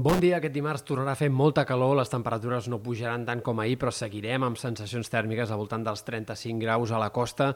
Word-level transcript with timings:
Bon 0.00 0.16
dia, 0.16 0.38
aquest 0.38 0.54
dimarts 0.54 0.84
tornarà 0.88 1.12
a 1.12 1.18
fer 1.18 1.26
molta 1.28 1.66
calor, 1.68 1.90
les 1.98 2.08
temperatures 2.08 2.70
no 2.72 2.78
pujaran 2.80 3.26
tant 3.28 3.42
com 3.44 3.58
ahir, 3.60 3.74
però 3.76 3.90
seguirem 3.92 4.46
amb 4.46 4.56
sensacions 4.56 5.12
tèrmiques 5.12 5.50
al 5.52 5.60
voltant 5.60 5.82
dels 5.84 6.00
35 6.06 6.56
graus 6.62 6.94
a 6.94 7.00
la 7.02 7.10
costa 7.12 7.50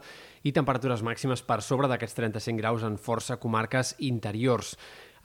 i 0.45 0.53
temperatures 0.53 1.01
màximes 1.01 1.41
per 1.41 1.57
sobre 1.65 1.89
d'aquests 1.89 2.19
35 2.19 2.61
graus 2.61 2.85
en 2.85 2.99
força 3.01 3.39
comarques 3.41 3.95
interiors. 4.11 4.75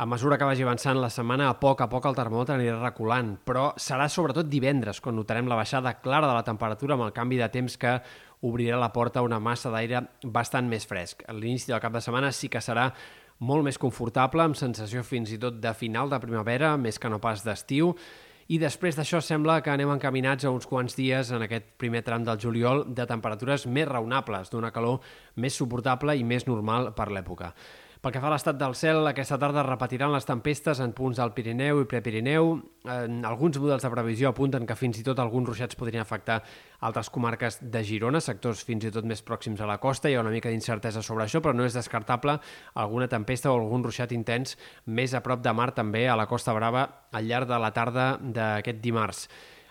A 0.01 0.07
mesura 0.07 0.39
que 0.39 0.47
vagi 0.49 0.63
avançant 0.65 0.97
la 0.97 1.11
setmana, 1.13 1.51
a 1.51 1.59
poc 1.61 1.83
a 1.85 1.87
poc 1.93 2.07
el 2.09 2.15
termòmetre 2.17 2.54
anirà 2.54 2.79
reculant, 2.79 3.35
però 3.45 3.67
serà 3.77 4.06
sobretot 4.09 4.47
divendres 4.49 4.97
quan 5.04 5.13
notarem 5.13 5.45
la 5.45 5.59
baixada 5.59 5.92
clara 6.01 6.24
de 6.24 6.33
la 6.38 6.45
temperatura 6.47 6.97
amb 6.97 7.04
el 7.04 7.13
canvi 7.13 7.37
de 7.37 7.49
temps 7.53 7.77
que 7.77 7.92
obrirà 8.49 8.78
la 8.81 8.88
porta 8.95 9.21
a 9.21 9.27
una 9.27 9.37
massa 9.45 9.69
d'aire 9.69 10.01
bastant 10.24 10.71
més 10.73 10.88
fresc. 10.88 11.27
A 11.28 11.35
l'inici 11.37 11.69
del 11.69 11.83
cap 11.85 11.92
de 11.92 12.01
setmana 12.01 12.31
sí 12.33 12.49
que 12.49 12.63
serà 12.65 12.87
molt 13.45 13.67
més 13.69 13.77
confortable, 13.77 14.41
amb 14.41 14.56
sensació 14.56 15.05
fins 15.05 15.35
i 15.37 15.38
tot 15.42 15.60
de 15.60 15.74
final 15.77 16.09
de 16.09 16.23
primavera, 16.24 16.78
més 16.80 16.96
que 16.96 17.12
no 17.12 17.20
pas 17.20 17.45
d'estiu, 17.45 17.92
i 18.48 18.56
després 18.59 18.96
d'això 18.96 19.20
sembla 19.20 19.59
que 19.60 19.74
anem 19.74 19.92
encaminats 19.92 20.48
a 20.48 20.55
uns 20.55 20.64
quants 20.64 20.96
dies 20.96 21.28
en 21.28 21.45
aquest 21.45 21.77
primer 21.77 22.01
tram 22.09 22.24
del 22.24 22.41
juliol 22.41 22.87
de 22.88 23.05
temperatures 23.05 23.69
més 23.69 23.92
raonables, 23.92 24.48
d'una 24.48 24.73
calor 24.73 25.05
més 25.37 25.60
suportable 25.60 26.16
i 26.16 26.24
més 26.24 26.48
normal 26.48 26.95
per 26.96 27.10
l'època. 27.12 27.52
Pel 28.00 28.14
que 28.14 28.20
fa 28.22 28.30
a 28.30 28.32
l'estat 28.32 28.56
del 28.56 28.72
cel, 28.80 29.02
aquesta 29.10 29.36
tarda 29.36 29.60
repetiran 29.66 30.08
les 30.14 30.24
tempestes 30.24 30.78
en 30.80 30.95
punts 30.96 31.18
del 31.20 31.34
Pirineu 31.36 31.82
i 31.82 31.88
Prepirineu. 31.88 32.54
En 32.88 33.18
alguns 33.28 33.58
models 33.60 33.84
de 33.84 33.91
previsió 33.92 34.30
apunten 34.30 34.64
que 34.64 34.77
fins 34.78 35.02
i 35.02 35.04
tot 35.04 35.20
alguns 35.20 35.50
ruixats 35.50 35.77
podrien 35.77 36.00
afectar 36.00 36.38
altres 36.88 37.12
comarques 37.12 37.60
de 37.60 37.84
Girona, 37.84 38.24
sectors 38.24 38.64
fins 38.64 38.88
i 38.88 38.94
tot 38.94 39.05
més 39.05 39.20
pròxims 39.20 39.60
a 39.60 39.68
la 39.68 39.77
costa. 39.84 40.08
Hi 40.08 40.16
ha 40.16 40.24
una 40.24 40.32
mica 40.32 40.48
d'incertesa 40.48 41.05
sobre 41.05 41.27
això, 41.27 41.44
però 41.44 41.52
no 41.52 41.68
és 41.68 41.77
descartable 41.77 42.38
alguna 42.72 43.12
tempesta 43.12 43.52
o 43.52 43.60
algun 43.60 43.84
ruixat 43.84 44.16
intens 44.16 44.56
més 44.86 45.12
a 45.12 45.20
prop 45.20 45.44
de 45.44 45.52
mar 45.52 45.74
també 45.77 46.06
a 46.08 46.16
la 46.16 46.24
Costa 46.30 46.56
Brava 46.56 46.88
al 47.12 47.28
llarg 47.28 47.52
de 47.52 47.60
la 47.60 47.74
tarda 47.77 48.14
d'aquest 48.16 48.80
dimarts. 48.80 49.27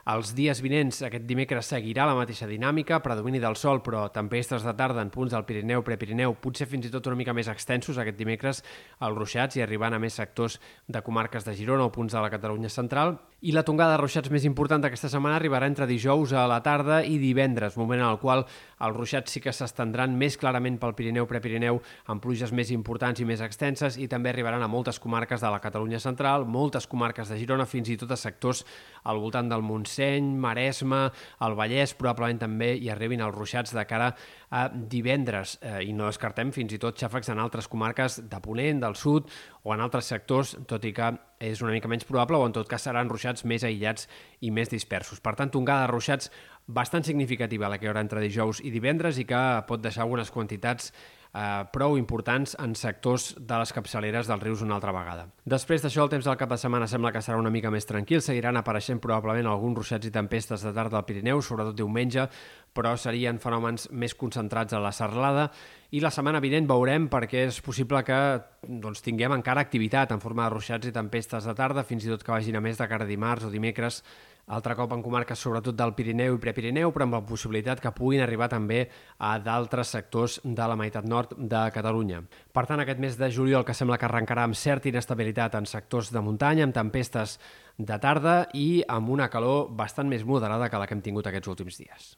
Els 0.09 0.31
dies 0.34 0.58
vinents, 0.63 1.04
aquest 1.05 1.26
dimecres, 1.30 1.68
seguirà 1.70 2.05
la 2.10 2.15
mateixa 2.18 2.48
dinàmica, 2.49 2.98
predomini 3.05 3.38
del 3.43 3.54
sol, 3.60 3.84
però 3.85 4.07
tempestes 4.10 4.63
de 4.66 4.74
tarda 4.74 5.04
en 5.05 5.12
punts 5.13 5.35
del 5.35 5.43
Pirineu, 5.46 5.84
Prepirineu, 5.85 6.34
potser 6.41 6.66
fins 6.71 6.88
i 6.88 6.90
tot 6.90 7.05
una 7.12 7.20
mica 7.20 7.35
més 7.38 7.49
extensos 7.51 7.99
aquest 8.01 8.18
dimecres, 8.18 8.63
els 9.05 9.18
ruixats 9.20 9.60
i 9.60 9.62
arribant 9.62 9.93
a 9.93 9.99
més 10.01 10.18
sectors 10.18 10.57
de 10.88 11.04
comarques 11.05 11.46
de 11.46 11.54
Girona 11.54 11.85
o 11.85 11.91
punts 11.93 12.16
de 12.16 12.24
la 12.24 12.32
Catalunya 12.34 12.71
central. 12.74 13.20
I 13.46 13.54
la 13.54 13.63
tongada 13.63 13.93
de 13.93 13.99
ruixats 14.01 14.32
més 14.34 14.48
important 14.49 14.82
d'aquesta 14.82 15.12
setmana 15.13 15.38
arribarà 15.38 15.70
entre 15.70 15.85
dijous 15.88 16.34
a 16.34 16.48
la 16.49 16.57
tarda 16.66 17.04
i 17.05 17.20
divendres, 17.21 17.77
moment 17.77 18.01
en 18.01 18.10
el 18.10 18.18
qual 18.20 18.41
els 18.44 18.98
ruixats 18.98 19.32
sí 19.32 19.44
que 19.46 19.54
s'estendran 19.54 20.18
més 20.18 20.40
clarament 20.41 20.79
pel 20.82 20.96
Pirineu, 20.98 21.29
Prepirineu, 21.29 21.79
amb 22.10 22.23
pluges 22.23 22.51
més 22.51 22.73
importants 22.73 23.21
i 23.21 23.29
més 23.29 23.46
extenses, 23.46 23.99
i 24.01 24.10
també 24.12 24.34
arribaran 24.34 24.66
a 24.66 24.71
moltes 24.71 24.99
comarques 24.99 25.46
de 25.46 25.54
la 25.54 25.62
Catalunya 25.62 26.01
central, 26.01 26.49
moltes 26.49 26.90
comarques 26.90 27.29
de 27.29 27.38
Girona, 27.40 27.70
fins 27.70 27.94
i 27.94 27.99
tot 28.01 28.12
a 28.12 28.20
sectors 28.20 28.66
al 29.05 29.21
voltant 29.21 29.48
del 29.48 29.63
Montseny, 29.63 29.98
Montseny, 29.99 30.37
Maresme, 30.39 31.11
el 31.43 31.55
Vallès, 31.57 31.93
probablement 31.99 32.39
també 32.39 32.71
hi 32.77 32.89
arribin 32.89 33.21
els 33.21 33.35
ruixats 33.35 33.73
de 33.75 33.83
cara 33.85 34.13
a 34.49 34.67
divendres 34.71 35.57
eh, 35.61 35.83
i 35.83 35.93
no 35.93 36.07
descartem 36.07 36.53
fins 36.55 36.73
i 36.73 36.79
tot 36.79 36.97
xàfecs 36.97 37.29
en 37.33 37.39
altres 37.39 37.67
comarques 37.67 38.21
de 38.29 38.39
Ponent, 38.39 38.79
del 38.79 38.95
sud 38.95 39.27
o 39.63 39.73
en 39.73 39.83
altres 39.83 40.07
sectors, 40.07 40.55
tot 40.67 40.85
i 40.85 40.93
que 40.95 41.11
és 41.39 41.61
una 41.61 41.73
mica 41.75 41.91
menys 41.91 42.07
probable 42.07 42.39
o 42.39 42.47
en 42.47 42.55
tot 42.55 42.67
cas 42.67 42.87
seran 42.87 43.09
ruixats 43.11 43.43
més 43.45 43.63
aïllats 43.63 44.07
i 44.41 44.51
més 44.51 44.71
dispersos. 44.71 45.20
Per 45.20 45.35
tant, 45.35 45.51
tongada 45.51 45.85
de 45.85 45.91
ruixats 45.91 46.31
bastant 46.67 47.03
significativa 47.03 47.70
la 47.70 47.77
que 47.77 47.87
hi 47.87 47.91
haurà 47.91 48.03
entre 48.05 48.23
dijous 48.23 48.63
i 48.63 48.71
divendres 48.71 49.20
i 49.20 49.27
que 49.27 49.39
pot 49.67 49.83
deixar 49.83 50.05
algunes 50.05 50.31
quantitats 50.31 50.93
eh, 51.34 51.63
prou 51.74 51.98
importants 51.98 52.55
en 52.60 52.76
sectors 52.76 53.34
de 53.38 53.60
les 53.62 53.74
capçaleres 53.76 54.30
dels 54.30 54.44
rius 54.44 54.63
una 54.66 54.77
altra 54.77 54.94
vegada. 54.96 55.27
Després 55.46 55.84
d'això, 55.84 56.05
el 56.05 56.13
temps 56.13 56.26
del 56.26 56.38
cap 56.40 56.49
de 56.49 56.58
setmana 56.62 56.88
sembla 56.88 57.12
que 57.16 57.24
serà 57.26 57.40
una 57.40 57.54
mica 57.54 57.72
més 57.74 57.88
tranquil, 57.90 58.22
seguiran 58.26 58.58
apareixent 58.58 59.02
probablement 59.04 59.50
alguns 59.50 59.82
ruixats 59.82 60.10
i 60.10 60.13
tempestes 60.13 60.66
de 60.66 60.74
tarda 60.74 61.00
al 61.00 61.05
Pirineu, 61.05 61.41
sobretot 61.41 61.77
diumenge, 61.77 62.27
però 62.74 62.96
serien 62.98 63.40
fenòmens 63.41 63.90
més 63.91 64.13
concentrats 64.16 64.74
a 64.74 64.81
la 64.81 64.94
serlada 64.94 65.50
i 65.91 66.01
la 66.03 66.12
setmana 66.13 66.41
vinent 66.41 66.68
veurem 66.69 67.07
perquè 67.09 67.47
és 67.47 67.59
possible 67.66 68.03
que 68.06 68.18
doncs, 68.62 69.01
tinguem 69.01 69.34
encara 69.34 69.63
activitat 69.66 70.12
en 70.13 70.22
forma 70.22 70.45
de 70.45 70.53
ruixats 70.53 70.89
i 70.89 70.94
tempestes 70.94 71.47
de 71.50 71.56
tarda, 71.57 71.84
fins 71.84 72.06
i 72.06 72.12
tot 72.12 72.23
que 72.23 72.34
vagin 72.35 72.59
a 72.59 72.62
més 72.62 72.78
de 72.78 72.88
cara 72.89 73.07
dimarts 73.09 73.47
o 73.47 73.50
dimecres, 73.50 74.03
altre 74.49 74.75
cop 74.75 74.93
en 74.95 75.03
comarques 75.05 75.39
sobretot 75.39 75.77
del 75.77 75.93
Pirineu 75.97 76.35
i 76.37 76.41
Prepirineu, 76.41 76.91
però 76.93 77.05
amb 77.05 77.17
la 77.19 77.23
possibilitat 77.25 77.81
que 77.83 77.93
puguin 77.95 78.23
arribar 78.25 78.49
també 78.51 78.83
a 79.17 79.35
d'altres 79.43 79.93
sectors 79.95 80.39
de 80.43 80.69
la 80.71 80.77
meitat 80.79 81.05
nord 81.05 81.35
de 81.37 81.65
Catalunya. 81.75 82.23
Per 82.53 82.65
tant, 82.69 82.81
aquest 82.83 82.99
mes 82.99 83.17
de 83.19 83.29
juliol 83.33 83.65
que 83.65 83.77
sembla 83.77 83.97
que 83.97 84.09
arrencarà 84.09 84.47
amb 84.47 84.57
certa 84.57 84.89
inestabilitat 84.89 85.59
en 85.59 85.69
sectors 85.69 86.13
de 86.13 86.23
muntanya, 86.25 86.65
amb 86.65 86.75
tempestes 86.75 87.38
de 87.77 87.99
tarda 88.01 88.39
i 88.53 88.81
amb 88.88 89.13
una 89.13 89.29
calor 89.29 89.69
bastant 89.69 90.09
més 90.09 90.25
moderada 90.25 90.69
que 90.69 90.81
la 90.81 90.89
que 90.89 90.97
hem 90.97 91.05
tingut 91.05 91.29
aquests 91.29 91.55
últims 91.55 91.79
dies. 91.79 92.11